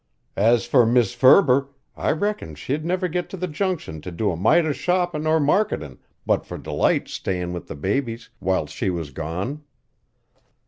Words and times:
As 0.41 0.65
for 0.65 0.83
Mis' 0.83 1.13
Furber, 1.13 1.67
I 1.95 2.09
reckon 2.09 2.55
she'd 2.55 2.83
never 2.83 3.07
get 3.07 3.29
to 3.29 3.37
the 3.37 3.45
Junction 3.47 4.01
to 4.01 4.11
do 4.11 4.31
a 4.31 4.35
mite 4.35 4.65
of 4.65 4.75
shoppin' 4.75 5.27
or 5.27 5.39
marketin' 5.39 5.99
but 6.25 6.43
for 6.43 6.57
Delight 6.57 7.07
stayin' 7.07 7.53
with 7.53 7.67
the 7.67 7.75
babies 7.75 8.31
whilst 8.39 8.73
she 8.75 8.89
was 8.89 9.11
gone. 9.11 9.63